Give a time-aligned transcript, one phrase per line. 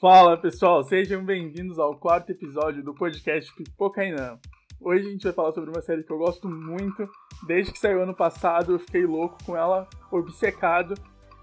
[0.00, 4.38] Fala pessoal, sejam bem-vindos ao quarto episódio do podcast Pipocainã.
[4.80, 7.06] Hoje a gente vai falar sobre uma série que eu gosto muito.
[7.46, 10.94] Desde que saiu ano passado, eu fiquei louco com ela, obcecado.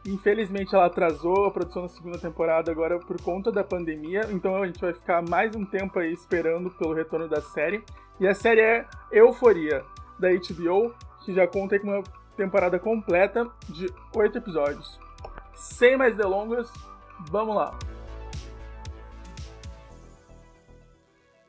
[0.07, 4.65] Infelizmente ela atrasou a produção da segunda temporada agora por conta da pandemia, então a
[4.65, 7.83] gente vai ficar mais um tempo aí esperando pelo retorno da série.
[8.19, 9.85] E a série é Euforia,
[10.17, 12.03] da HBO, que já conta com uma
[12.35, 13.85] temporada completa de
[14.15, 14.99] oito episódios.
[15.53, 16.73] Sem mais delongas,
[17.29, 17.77] vamos lá!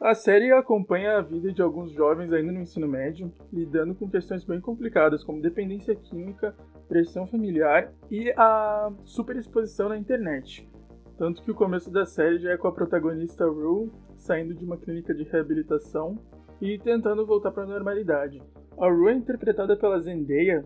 [0.01, 4.45] A série acompanha a vida de alguns jovens ainda no ensino médio, lidando com questões
[4.45, 6.55] bem complicadas como dependência química,
[6.89, 10.71] pressão familiar e a superexposição na internet.
[11.19, 14.77] Tanto que o começo da série já é com a protagonista Rue saindo de uma
[14.77, 16.17] clínica de reabilitação
[16.61, 18.41] e tentando voltar para a normalidade.
[18.81, 20.65] A Rue é interpretada pela Zendaya,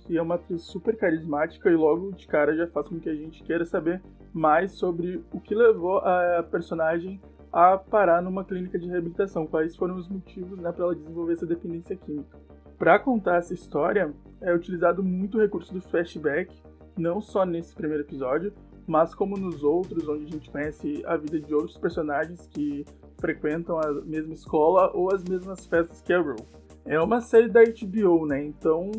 [0.00, 3.14] que é uma atriz super carismática e logo de cara já faz com que a
[3.14, 4.02] gente queira saber
[4.34, 7.18] mais sobre o que levou a personagem
[7.56, 11.46] a parar numa clínica de reabilitação, quais foram os motivos né, para ela desenvolver essa
[11.46, 12.36] dependência química.
[12.78, 16.54] Para contar essa história, é utilizado muito o recurso do flashback,
[16.98, 18.52] não só nesse primeiro episódio,
[18.86, 22.84] mas como nos outros, onde a gente conhece a vida de outros personagens que
[23.18, 26.36] frequentam a mesma escola ou as mesmas festas que a Rue.
[26.84, 28.44] É uma série da HBO, né?
[28.44, 28.90] Então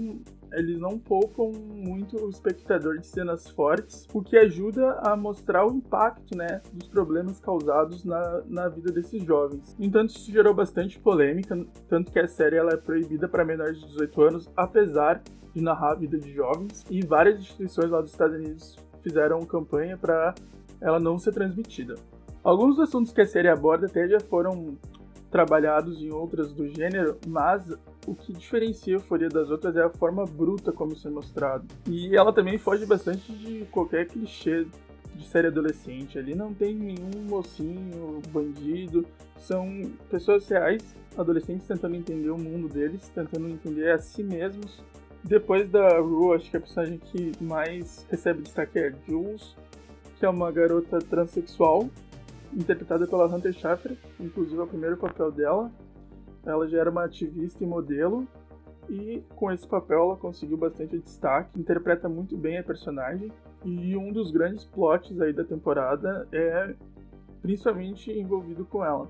[0.58, 5.72] eles não poupam muito o espectador de cenas fortes, o que ajuda a mostrar o
[5.72, 9.75] impacto né, dos problemas causados na, na vida desses jovens.
[9.77, 11.55] No entanto, isso gerou bastante polêmica,
[11.88, 15.22] tanto que a série ela é proibida para menores de 18 anos, apesar
[15.53, 19.95] de narrar a vida de jovens, e várias instituições lá dos Estados Unidos fizeram campanha
[19.95, 20.33] para
[20.81, 21.94] ela não ser transmitida.
[22.44, 24.75] Alguns dos assuntos que a série aborda até já foram
[25.30, 27.77] trabalhados em outras do gênero, mas
[28.08, 31.67] o que diferencia a Euforia das outras é a forma bruta como isso é mostrado.
[31.86, 34.66] E ela também foge bastante de qualquer clichê
[35.14, 36.17] de série adolescente.
[36.17, 39.05] Ali não tem nenhum mocinho, bandido.
[39.38, 44.81] São pessoas reais, adolescentes tentando entender o mundo deles, tentando entender a si mesmos.
[45.21, 49.54] Depois da Rue, acho que a personagem que mais recebe destaque é Jules,
[50.17, 51.89] que é uma garota transexual,
[52.55, 55.70] interpretada pela Hunter Schafer, inclusive é o primeiro papel dela.
[56.47, 58.27] Ela já era uma ativista e modelo,
[58.89, 63.31] e com esse papel ela conseguiu bastante destaque, interpreta muito bem a personagem,
[63.65, 66.73] e um dos grandes plots aí da temporada é
[67.41, 69.09] principalmente envolvido com ela.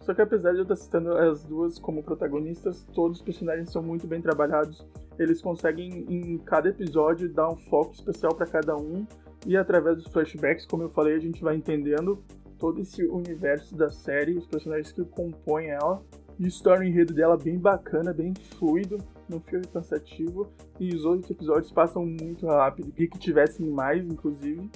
[0.00, 3.82] Só que apesar de eu estar citando as duas como protagonistas, todos os personagens são
[3.82, 4.86] muito bem trabalhados.
[5.18, 9.06] Eles conseguem em cada episódio dar um foco especial para cada um
[9.46, 12.22] e através dos flashbacks, como eu falei, a gente vai entendendo
[12.58, 16.02] todo esse universo da série, os personagens que compõem ela.
[16.40, 18.96] E o story enredo dela bem bacana, bem fluido,
[19.28, 20.50] não fica cansativo.
[20.80, 22.90] E os outros episódios passam muito rápido.
[22.92, 24.70] Queria que tivessem mais, inclusive.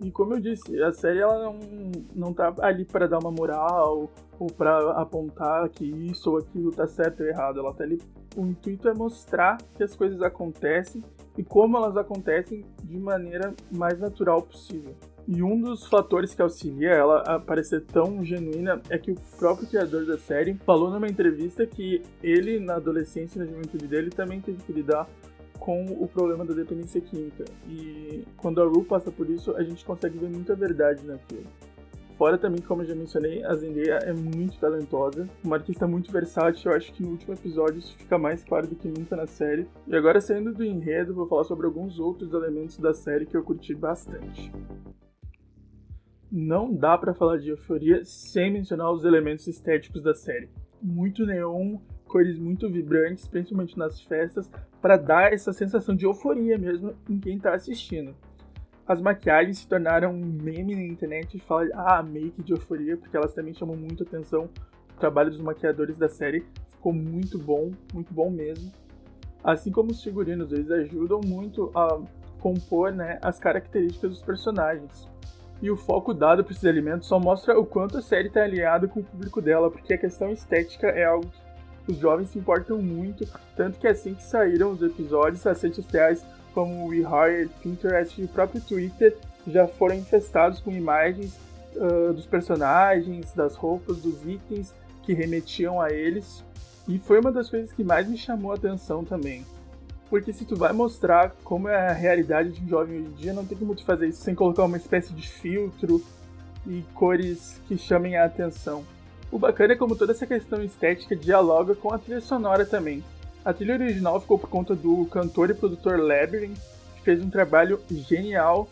[0.00, 1.58] E como eu disse, a série ela não,
[2.14, 6.86] não tá ali para dar uma moral ou para apontar que isso ou aquilo tá
[6.86, 7.58] certo ou errado.
[7.58, 8.00] Ela tá ali.
[8.34, 11.04] O intuito é mostrar que as coisas acontecem
[11.36, 14.94] e como elas acontecem de maneira mais natural possível.
[15.26, 19.66] E um dos fatores que auxilia ela a parecer tão genuína é que o próprio
[19.66, 24.40] criador da série falou numa entrevista que ele, na adolescência e na juventude dele, também
[24.42, 25.08] teve que lidar
[25.58, 27.44] com o problema da dependência química.
[27.66, 31.46] E quando a Ru passa por isso, a gente consegue ver muita verdade naquilo.
[32.18, 36.70] Fora também, como eu já mencionei, a Zendaya é muito talentosa, uma artista muito versátil.
[36.70, 39.66] Eu acho que no último episódio isso fica mais claro do que nunca na série.
[39.88, 43.42] E agora, saindo do enredo, vou falar sobre alguns outros elementos da série que eu
[43.42, 44.52] curti bastante
[46.36, 50.50] não dá para falar de euforia sem mencionar os elementos estéticos da série.
[50.82, 51.78] Muito neon,
[52.08, 54.50] cores muito vibrantes, principalmente nas festas,
[54.82, 58.16] para dar essa sensação de euforia mesmo em quem está assistindo.
[58.84, 63.16] As maquiagens se tornaram um meme na internet e fala, ah, make de euforia, porque
[63.16, 64.50] elas também chamam muito atenção.
[64.96, 68.72] O trabalho dos maquiadores da série ficou muito bom, muito bom mesmo.
[69.42, 72.02] Assim como os figurinos, eles ajudam muito a
[72.40, 75.08] compor né, as características dos personagens
[75.64, 78.86] e o foco dado para esses elementos só mostra o quanto a série está alinhada
[78.86, 81.32] com o público dela, porque a questão estética é algo
[81.86, 83.26] que os jovens se importam muito,
[83.56, 86.22] tanto que assim que saíram os episódios, as redes sociais
[86.52, 89.16] como o WeHired, Pinterest e o próprio Twitter
[89.46, 91.34] já foram infestados com imagens
[91.76, 96.44] uh, dos personagens, das roupas, dos itens que remetiam a eles.
[96.86, 99.46] E foi uma das coisas que mais me chamou a atenção também.
[100.10, 103.32] Porque se tu vai mostrar como é a realidade de um jovem hoje em dia,
[103.32, 106.02] não tem como tu fazer isso sem colocar uma espécie de filtro
[106.66, 108.84] e cores que chamem a atenção.
[109.30, 113.02] O bacana é como toda essa questão estética dialoga com a trilha sonora também.
[113.44, 116.58] A trilha original ficou por conta do cantor e produtor Labyrinth,
[116.96, 118.68] que fez um trabalho genial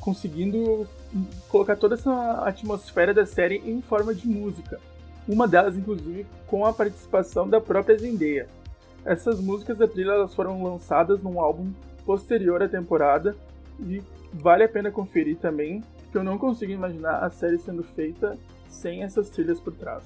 [0.00, 0.88] conseguindo
[1.48, 4.80] colocar toda essa atmosfera da série em forma de música.
[5.28, 8.48] Uma delas, inclusive, com a participação da própria Zendaya.
[9.04, 11.72] Essas músicas da trilha elas foram lançadas num álbum
[12.04, 13.34] posterior à temporada
[13.80, 14.02] e
[14.32, 18.36] vale a pena conferir também, porque eu não consigo imaginar a série sendo feita
[18.68, 20.04] sem essas trilhas por trás.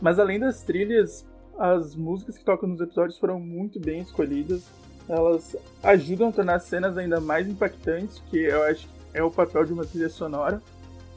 [0.00, 1.26] Mas além das trilhas,
[1.58, 4.64] as músicas que tocam nos episódios foram muito bem escolhidas.
[5.08, 9.30] Elas ajudam a tornar as cenas ainda mais impactantes, que eu acho que é o
[9.30, 10.62] papel de uma trilha sonora.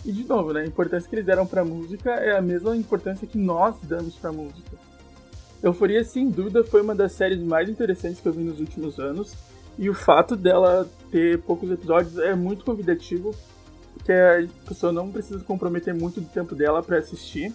[0.03, 2.75] E de novo, né, a importância que eles deram para a música é a mesma
[2.75, 4.90] importância que nós damos para a música.
[5.63, 9.33] Euforia, sem dúvida, foi uma das séries mais interessantes que eu vi nos últimos anos.
[9.77, 13.33] E o fato dela ter poucos episódios é muito convidativo,
[13.93, 17.53] porque a pessoa não precisa comprometer muito do tempo dela para assistir.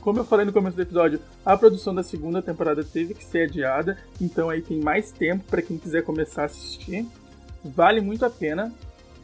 [0.00, 3.42] Como eu falei no começo do episódio, a produção da segunda temporada teve que ser
[3.42, 7.06] adiada, então aí tem mais tempo para quem quiser começar a assistir.
[7.62, 8.72] Vale muito a pena,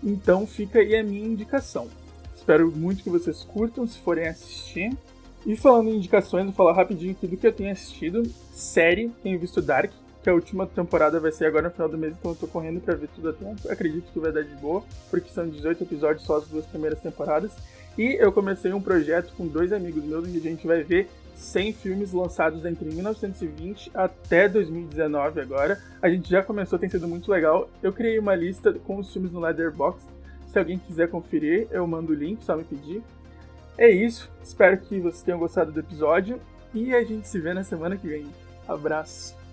[0.05, 1.89] então fica aí a minha indicação.
[2.35, 4.95] Espero muito que vocês curtam se forem assistir.
[5.47, 8.25] E falando em indicações, vou falar rapidinho aqui do que eu tenho assistido.
[8.53, 12.15] Série, tenho visto Dark, que a última temporada vai ser agora no final do mês,
[12.19, 13.71] então eu tô correndo para ver tudo a tempo.
[13.71, 17.53] Acredito que vai dar de boa, porque são 18 episódios só as duas primeiras temporadas.
[17.97, 21.75] E eu comecei um projeto com dois amigos meus, onde a gente vai ver 100
[21.75, 25.81] filmes lançados entre 1920 até 2019 agora.
[26.03, 27.71] A gente já começou, tem sido muito legal.
[27.81, 30.11] Eu criei uma lista com os filmes no Letterboxd.
[30.49, 33.01] Se alguém quiser conferir, eu mando o link, só me pedir.
[33.79, 36.41] É isso, espero que vocês tenham gostado do episódio
[36.73, 38.27] e a gente se vê na semana que vem.
[38.67, 39.46] Abraço!